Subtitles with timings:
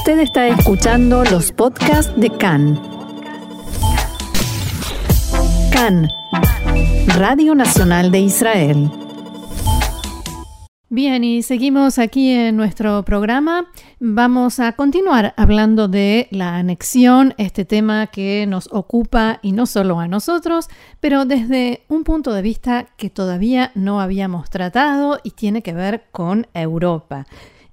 [0.00, 2.80] Usted está escuchando los podcasts de CAN.
[5.70, 6.08] CAN,
[7.18, 8.90] Radio Nacional de Israel.
[10.88, 13.70] Bien, y seguimos aquí en nuestro programa.
[13.98, 20.00] Vamos a continuar hablando de la anexión, este tema que nos ocupa y no solo
[20.00, 20.68] a nosotros,
[21.00, 26.04] pero desde un punto de vista que todavía no habíamos tratado y tiene que ver
[26.10, 27.26] con Europa.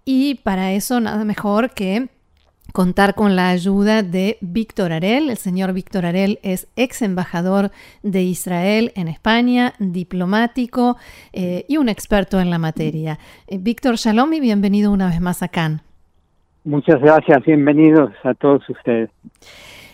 [0.03, 2.09] Y para eso nada mejor que
[2.73, 5.29] contar con la ayuda de Víctor Arel.
[5.29, 7.71] El señor Víctor Arel es ex embajador
[8.03, 10.97] de Israel en España, diplomático
[11.33, 13.19] eh, y un experto en la materia.
[13.47, 15.81] Eh, Víctor Shalom y bienvenido una vez más a Cannes.
[16.63, 19.09] Muchas gracias, bienvenidos a todos ustedes.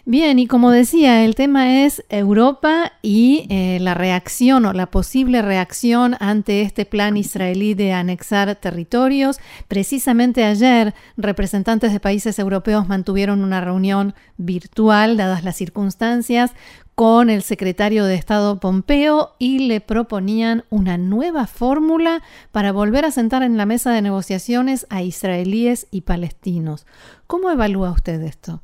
[0.06, 5.42] Bien, y como decía, el tema es Europa y eh, la reacción o la posible
[5.42, 9.40] reacción ante este plan israelí de anexar territorios.
[9.70, 16.52] Precisamente ayer, representantes de países europeos mantuvieron una reunión virtual, dadas las circunstancias,
[16.96, 23.12] con el secretario de Estado Pompeo y le proponían una nueva fórmula para volver a
[23.12, 26.86] sentar en la mesa de negociaciones a israelíes y palestinos.
[27.26, 28.62] ¿Cómo evalúa usted esto?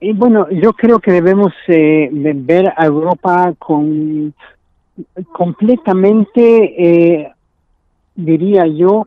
[0.00, 4.34] Y bueno, yo creo que debemos eh, ver a Europa con
[5.32, 7.32] completamente, eh,
[8.14, 9.06] diría yo,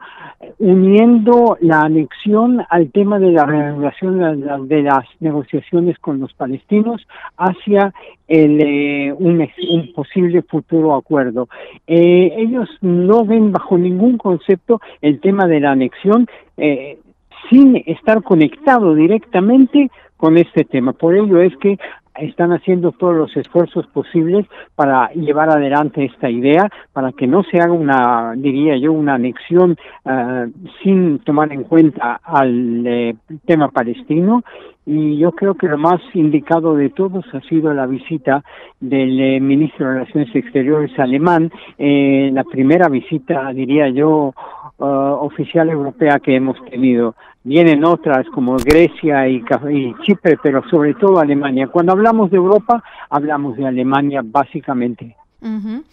[0.57, 7.05] uniendo la anexión al tema de la reanudación de las negociaciones con los palestinos
[7.37, 7.93] hacia
[8.27, 9.45] el, eh, un,
[9.93, 11.49] posible futuro acuerdo.
[11.87, 16.27] Eh, ellos no ven bajo ningún concepto el tema de la anexión
[16.57, 16.99] eh,
[17.49, 20.91] sin estar conectado directamente con este tema.
[20.91, 21.79] Por ello es que
[22.15, 27.59] están haciendo todos los esfuerzos posibles para llevar adelante esta idea, para que no se
[27.61, 30.51] haga una, diría yo, una anexión uh,
[30.83, 34.43] sin tomar en cuenta al eh, tema palestino.
[34.91, 38.43] Y yo creo que lo más indicado de todos ha sido la visita
[38.79, 44.33] del eh, ministro de Relaciones Exteriores alemán, eh, la primera visita, diría yo,
[44.79, 50.95] uh, oficial europea que hemos tenido vienen otras como Grecia y, y, Chipre, pero sobre
[50.95, 51.67] todo Alemania.
[51.67, 55.15] Cuando hablamos de Europa, hablamos de Alemania básicamente.
[55.41, 55.83] Uh -huh.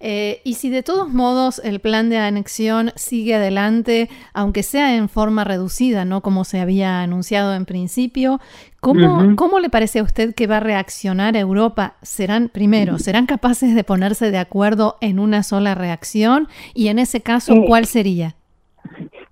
[0.00, 5.08] eh, y si de todos modos el plan de anexión sigue adelante, aunque sea en
[5.08, 6.22] forma reducida, ¿no?
[6.22, 8.40] Como se había anunciado en principio,
[8.80, 9.34] ¿cómo, uh -huh.
[9.36, 11.94] ¿cómo le parece a usted que va a reaccionar Europa?
[12.02, 16.48] ¿Serán, primero, serán capaces de ponerse de acuerdo en una sola reacción?
[16.74, 18.34] Y en ese caso, ¿cuál sería?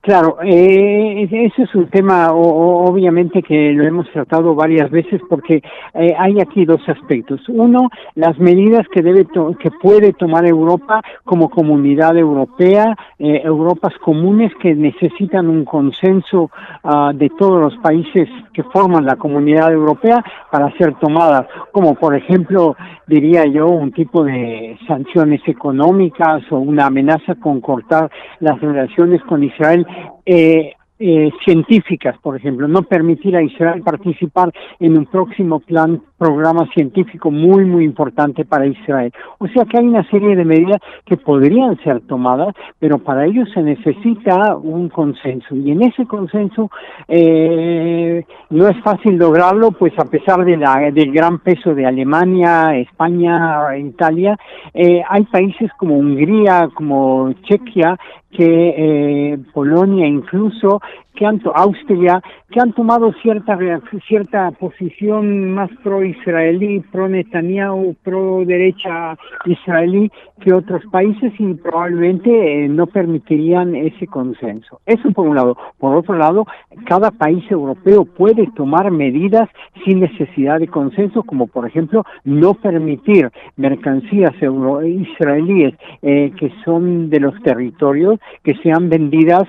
[0.05, 5.63] Claro, eh, ese es un tema obviamente que lo hemos tratado varias veces porque
[5.95, 7.41] eh, hay aquí dos aspectos.
[7.49, 9.27] Uno, las medidas que debe
[9.59, 16.51] que puede tomar Europa como comunidad europea, eh, Europas comunes que necesitan un consenso
[16.83, 22.15] uh, de todos los países que forman la comunidad europea para ser tomadas, como por
[22.15, 22.77] ejemplo
[23.07, 28.11] diría yo un tipo de sanciones económicas o una amenaza con cortar
[28.41, 29.87] las relaciones con Israel
[30.25, 36.69] eh, eh, científicas, por ejemplo, no permitir a Israel participar en un próximo plan, programa
[36.73, 39.13] científico muy, muy importante para Israel.
[39.39, 43.45] O sea que hay una serie de medidas que podrían ser tomadas, pero para ello
[43.53, 45.57] se necesita un consenso.
[45.57, 46.71] Y en ese consenso
[47.09, 52.77] eh, no es fácil lograrlo, pues a pesar de la, del gran peso de Alemania,
[52.77, 54.39] España, Italia,
[54.73, 57.99] eh, hay países como Hungría, como Chequia,
[58.37, 60.81] que eh, Polonia incluso
[61.15, 63.59] que han Austria que han tomado cierta
[64.07, 72.65] cierta posición más pro israelí pro Netanyahu pro derecha israelí que otros países y probablemente
[72.65, 74.81] eh, no permitirían ese consenso.
[74.87, 75.57] Eso por un lado.
[75.79, 76.47] Por otro lado
[76.87, 79.49] cada país europeo puede tomar medidas
[79.85, 87.11] sin necesidad de consenso como por ejemplo no permitir mercancías euro israelíes eh, que son
[87.11, 89.45] de los territorios que sean vendidas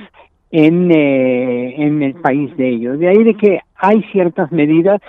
[0.56, 2.98] en, eh, en el país de ellos.
[2.98, 5.02] De ahí de que hay ciertas medidas,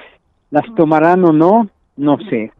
[0.50, 2.50] las tomarán o no, no sé.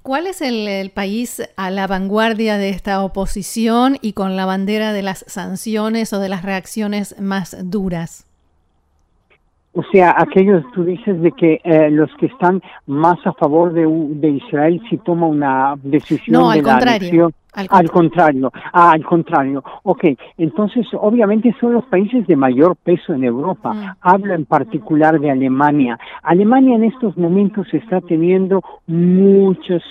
[0.00, 4.94] ¿Cuál es el, el, país a la vanguardia de esta oposición y con la bandera
[4.94, 8.26] de las sanciones o de las reacciones más duras?
[9.74, 13.86] O sea, aquellos, tú dices de que eh, los que están más a favor de,
[13.86, 16.96] de Israel si toma una decisión no, de al la contrario.
[16.96, 17.34] anexión.
[17.56, 19.64] Al, al contrario, al contrario.
[19.82, 20.04] Ok,
[20.38, 23.72] entonces obviamente son los países de mayor peso en Europa.
[23.72, 23.96] Mm.
[24.00, 25.98] Hablo en particular de Alemania.
[26.22, 29.82] Alemania en estos momentos está teniendo muchos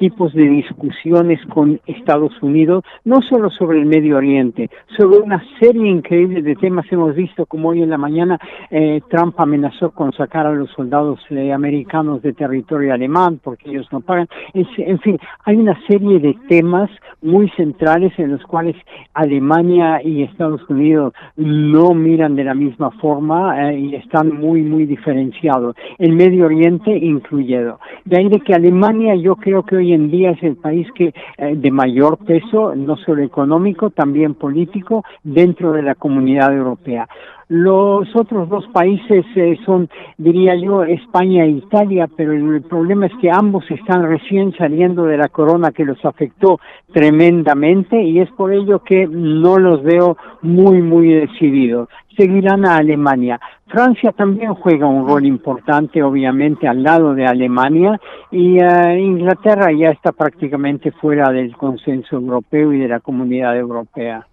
[0.00, 5.90] tipos de discusiones con Estados Unidos, no solo sobre el Medio Oriente, sobre una serie
[5.90, 6.86] increíble de temas.
[6.90, 11.20] Hemos visto como hoy en la mañana eh, Trump amenazó con sacar a los soldados
[11.28, 14.26] eh, americanos de territorio alemán porque ellos no pagan.
[14.54, 18.76] en fin, hay una serie de temas muy centrales en los cuales
[19.12, 24.86] Alemania y Estados Unidos no miran de la misma forma eh, y están muy, muy
[24.86, 25.76] diferenciados.
[25.98, 27.78] El Medio Oriente incluido.
[28.06, 31.14] De ahí de que Alemania yo creo que hoy en día es el país que
[31.38, 37.08] eh, de mayor peso, no solo económico, también político, dentro de la comunidad europea.
[37.52, 43.12] Los otros dos países eh, son, diría yo, España e Italia, pero el problema es
[43.20, 46.60] que ambos están recién saliendo de la corona que los afectó
[46.92, 51.88] tremendamente y es por ello que no los veo muy, muy decididos.
[52.16, 53.40] Seguirán a Alemania.
[53.66, 58.00] Francia también juega un rol importante, obviamente, al lado de Alemania
[58.30, 64.24] y eh, Inglaterra ya está prácticamente fuera del consenso europeo y de la comunidad europea.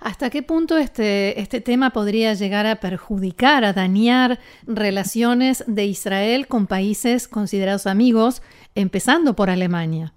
[0.00, 6.46] ¿Hasta qué punto este, este tema podría llegar a perjudicar, a dañar relaciones de Israel
[6.46, 8.42] con países considerados amigos,
[8.74, 10.12] empezando por Alemania?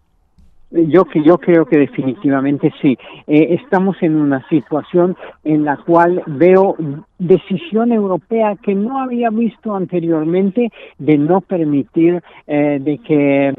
[0.71, 2.95] Yo yo creo que definitivamente sí.
[3.25, 6.75] Eh, estamos en una situación en la cual veo
[7.17, 13.55] decisión europea que no había visto anteriormente de no permitir eh, de que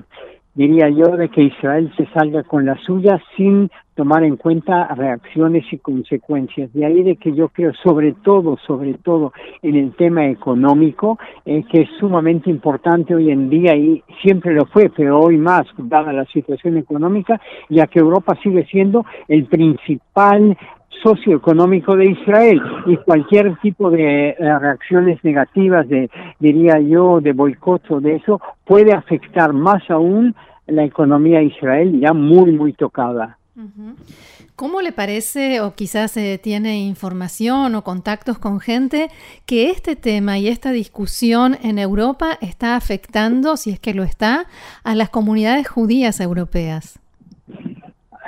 [0.61, 5.65] diría yo, de que Israel se salga con la suya sin tomar en cuenta reacciones
[5.73, 6.71] y consecuencias.
[6.75, 11.65] De ahí de que yo creo, sobre todo, sobre todo en el tema económico, eh,
[11.71, 16.13] que es sumamente importante hoy en día y siempre lo fue, pero hoy más, dada
[16.13, 17.41] la situación económica,
[17.71, 20.59] ya que Europa sigue siendo el principal
[21.03, 27.91] socioeconómico de Israel y cualquier tipo de eh, reacciones negativas, de, diría yo, de boicot
[27.91, 30.35] o de eso, puede afectar más aún
[30.71, 33.39] la economía de Israel ya muy, muy tocada.
[34.57, 39.09] ¿Cómo le parece, o quizás se tiene información o contactos con gente,
[39.47, 44.47] que este tema y esta discusión en Europa está afectando, si es que lo está,
[44.85, 47.01] a las comunidades judías europeas?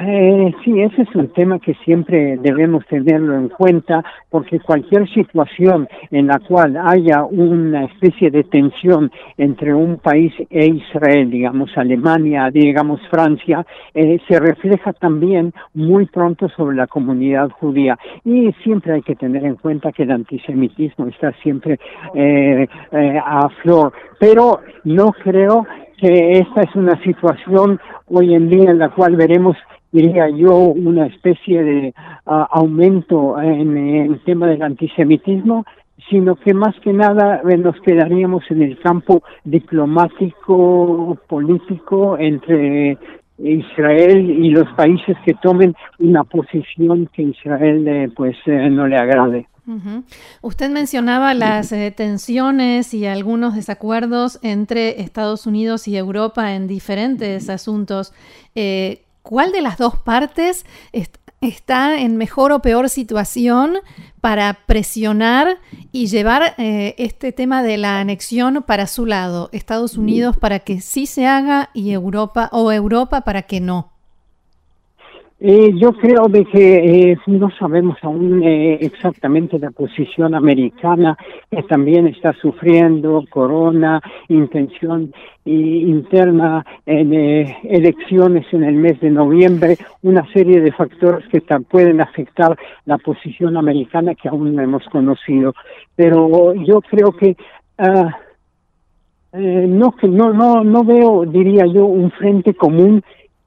[0.05, 5.89] Eh, sí, ese es un tema que siempre debemos tenerlo en cuenta porque cualquier situación
[6.11, 12.51] en la cual haya una especie de tensión entre un país e Israel, digamos Alemania,
[12.51, 13.65] digamos Francia,
[13.95, 17.97] eh, se refleja también muy pronto sobre la comunidad judía.
[18.25, 21.79] Y siempre hay que tener en cuenta que el antisemitismo está siempre
[22.15, 23.93] eh, eh a flor.
[24.19, 25.65] Pero no creo
[25.97, 27.79] que esta es una situación
[28.09, 29.57] hoy en día en la cual veremos
[29.93, 31.95] diría yo, una especie de
[32.25, 35.65] aumento en, el tema del antisemitismo,
[36.11, 42.99] sino que más que nada eh, nos quedaríamos en el campo diplomático, político entre
[43.39, 48.97] Israel y los países que tomen una posición que Israel eh, pues eh, no le
[48.97, 49.47] agrade.
[50.41, 58.13] Usted mencionaba las tensiones y algunos desacuerdos entre Estados Unidos y Europa en diferentes asuntos.
[59.23, 60.67] ¿Cuál de las dos partes
[61.41, 63.79] está en mejor o peor situación
[64.21, 65.59] para presionar
[65.93, 69.49] y llevar eh, este tema de la anexión para su lado?
[69.53, 73.92] Estados Unidos para que sí se haga y Europa o Europa para que no.
[75.45, 81.19] Eh, yo creo de que eh, no sabemos aún eh, exactamente la posición americana,
[81.51, 85.13] que también está sufriendo corona, intención
[85.45, 87.13] interna en
[87.65, 93.57] elecciones en el mes de noviembre, una serie de factores que pueden afectar la posición
[93.57, 95.55] americana que aún no hemos conocido.
[95.97, 97.37] Pero yo creo que
[97.79, 98.17] ah,
[99.33, 103.03] no, no, no, no veo, diría yo, un frente común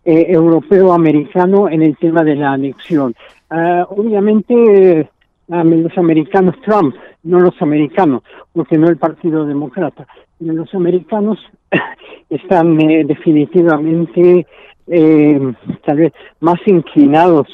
[0.05, 3.15] eh, europeo-americano en el tema de la anexión.
[3.49, 5.09] Ah, obviamente
[5.47, 10.07] los americanos, Trump, no los americanos, porque no el Partido Demócrata,
[10.39, 11.39] los americanos
[12.29, 14.45] están eh, definitivamente
[14.87, 15.53] eh,
[15.85, 17.47] tal vez más inclinados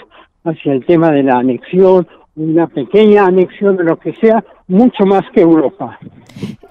[0.43, 5.23] hacia el tema de la anexión, una pequeña anexión de lo que sea, mucho más
[5.33, 5.99] que Europa.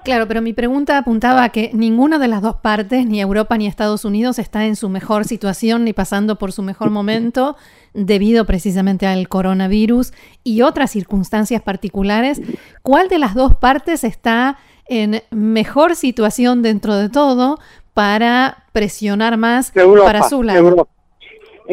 [0.03, 3.67] Claro, pero mi pregunta apuntaba a que ninguna de las dos partes, ni Europa ni
[3.67, 7.55] Estados Unidos, está en su mejor situación ni pasando por su mejor momento
[7.93, 12.41] debido precisamente al coronavirus y otras circunstancias particulares.
[12.81, 17.59] ¿Cuál de las dos partes está en mejor situación dentro de todo
[17.93, 19.71] para presionar más
[20.03, 20.87] para su lado?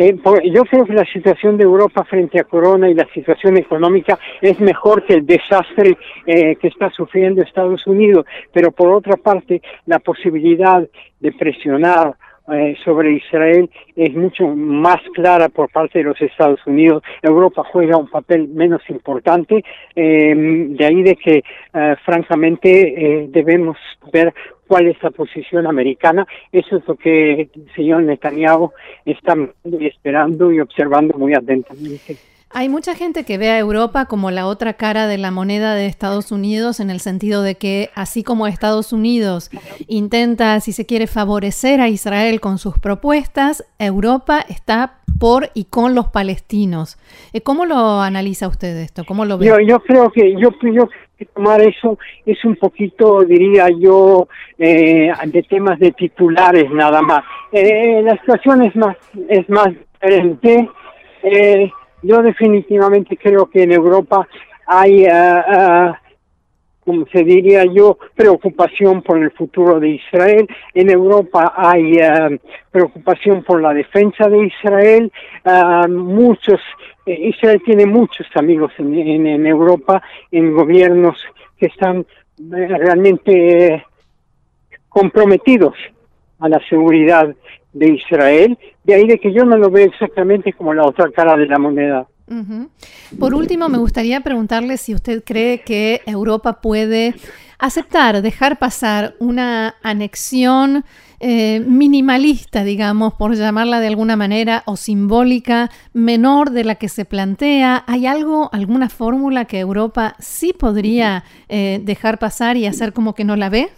[0.01, 0.17] Eh,
[0.53, 4.61] yo creo que la situación de Europa frente a Corona y la situación económica es
[4.61, 9.99] mejor que el desastre eh, que está sufriendo Estados Unidos, pero por otra parte, la
[9.99, 10.89] posibilidad
[11.19, 12.15] de presionar
[12.53, 17.03] eh, sobre Israel es mucho más clara por parte de los Estados Unidos.
[17.23, 19.63] Europa juega un papel menos importante,
[19.95, 21.43] em, de ahí de que
[21.75, 23.77] eh, francamente eh, debemos
[24.13, 24.33] ver
[24.67, 26.27] cuál es la posición americana.
[26.53, 28.73] Eso es lo que el señor Netanyahu
[29.05, 29.37] está
[29.81, 32.17] esperando y observando muy atentamente.
[32.51, 35.87] Hay mucha gente que ve a Europa como la otra cara de la moneda de
[35.87, 39.51] Estados Unidos en el sentido de que así como Estados Unidos
[39.87, 45.95] intenta, si se quiere, favorecer a Israel con sus propuestas, Europa está por y con
[45.95, 46.97] los palestinos.
[47.35, 49.05] Eh, ¿Cómo lo analiza usted esto?
[49.05, 49.47] ¿Cómo lo ve?
[49.47, 50.89] Yo, yo creo que yo, yo
[51.35, 54.29] tomar eso es un poquito, diría yo,
[54.59, 57.25] eh, de temas de titulares nada más.
[57.53, 58.97] Eh, la situación es más
[59.29, 59.69] es más
[60.01, 60.69] diferente.
[61.23, 61.71] Eh,
[62.03, 64.29] yo definitivamente creo que en Europa
[64.67, 65.93] hay, uh,
[66.85, 70.47] como se diría yo, preocupación por el futuro de Israel.
[70.75, 71.99] En Europa hay
[72.71, 75.13] preocupación por la defensa de Israel.
[75.91, 76.61] muchos,
[77.07, 81.19] Israel tiene muchos amigos en, en, Europa, en gobiernos
[81.59, 82.07] que están
[82.39, 83.85] realmente
[84.89, 85.75] comprometidos
[86.41, 87.35] a la seguridad
[87.79, 91.37] de Israel, de ahí de que yo no lo veo exactamente como la otra cara
[91.37, 92.07] de la moneda.
[93.19, 97.15] Por último, me gustaría preguntarle si usted cree que Europa puede
[97.59, 100.85] aceptar, dejar pasar una anexión
[101.21, 107.05] eh, minimalista, digamos, por llamarla de alguna manera, o simbólica, menor de la que se
[107.05, 107.83] plantea.
[107.87, 113.25] ¿Hay algo, alguna fórmula que Europa sí podría eh, dejar pasar y hacer como que
[113.25, 113.71] no la ve?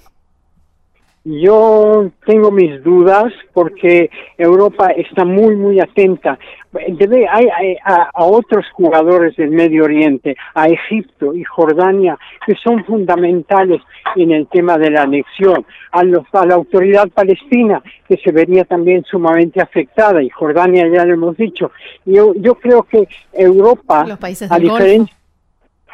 [1.22, 6.38] Yo tengo mis dudas porque Europa está muy, muy atenta.
[6.72, 12.54] Debe, hay, hay a, a, otros jugadores del Medio Oriente, a Egipto y Jordania, que
[12.54, 13.82] son fundamentales
[14.16, 18.64] en el tema de la anexión, a, los, a la autoridad palestina, que se vería
[18.64, 21.70] también sumamente afectada, y Jordania ya lo hemos dicho.
[22.06, 25.19] Yo, yo creo que Europa, los países a diferencia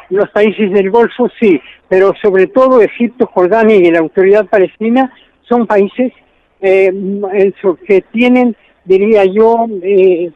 [0.09, 5.11] los países del Golfo sí, pero sobre todo Egipto, Jordania y la autoridad palestina
[5.47, 6.13] son países
[6.61, 6.91] eh,
[7.85, 10.31] que tienen, diría yo, eh,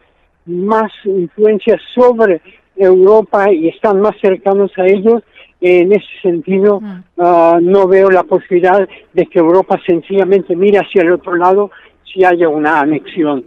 [0.46, 2.42] más influencia sobre
[2.76, 5.24] Europa y están más cercanos a ellos.
[5.64, 7.04] En ese sentido, mm.
[7.18, 11.70] uh, no veo la posibilidad de que Europa sencillamente mire hacia el otro lado
[12.12, 13.46] si haya una anexión.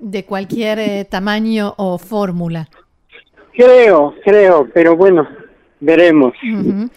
[0.00, 2.66] De cualquier eh, tamaño o fórmula.
[3.52, 5.28] Creo, creo, pero bueno,
[5.84, 6.34] veremos.
[6.42, 6.90] Uh -huh.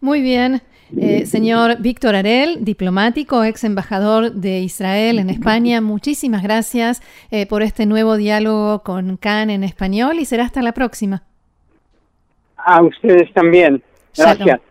[0.00, 0.62] Muy bien.
[0.98, 7.62] Eh, señor Víctor Arel, diplomático, ex embajador de Israel en España, muchísimas gracias eh, por
[7.62, 11.22] este nuevo diálogo con CAN en español y será hasta la próxima.
[12.56, 13.82] A ustedes también.
[14.16, 14.38] Gracias.
[14.38, 14.69] Shalom.